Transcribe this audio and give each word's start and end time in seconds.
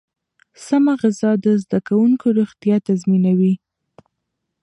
سمه 0.65 0.93
غذا 1.01 1.31
د 1.43 1.45
زده 1.63 1.79
کوونکو 1.87 2.25
روغتیا 2.39 2.75
تضمینوي. 2.87 3.53